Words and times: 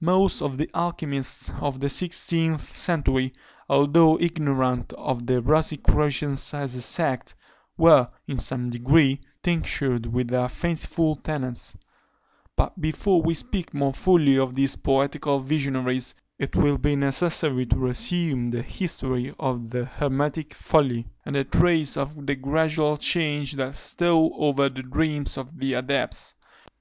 Most 0.00 0.42
of 0.42 0.58
the 0.58 0.68
alchymists 0.74 1.52
of 1.60 1.78
the 1.78 1.88
sixteenth 1.88 2.76
century, 2.76 3.32
although 3.70 4.18
ignorant 4.18 4.92
of 4.94 5.24
the 5.28 5.40
Rosicrucians 5.40 6.52
as 6.52 6.74
a 6.74 6.80
sect, 6.80 7.36
were, 7.76 8.08
in 8.26 8.38
some 8.38 8.70
degree, 8.70 9.20
tinctured 9.40 10.06
with 10.06 10.26
their 10.26 10.48
fanciful 10.48 11.14
tenets: 11.14 11.76
but 12.56 12.80
before 12.80 13.22
we 13.22 13.34
speak 13.34 13.72
more 13.72 13.92
fully 13.94 14.36
of 14.36 14.56
these 14.56 14.74
poetical 14.74 15.38
visionaries, 15.38 16.12
it 16.40 16.56
will 16.56 16.76
be 16.78 16.96
necessary 16.96 17.64
to 17.66 17.76
resume 17.78 18.48
the 18.48 18.62
history 18.62 19.32
of 19.38 19.70
the 19.70 19.84
hermetic 19.84 20.54
folly, 20.54 21.06
and 21.24 21.52
trace 21.52 21.94
the 21.94 22.34
gradual 22.34 22.96
change 22.96 23.52
that 23.52 23.76
stole 23.76 24.34
over 24.40 24.68
the 24.68 24.82
dreams 24.82 25.36
of 25.38 25.56
the 25.60 25.74
adepts. 25.74 26.34